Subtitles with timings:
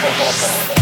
[0.00, 0.77] Oh,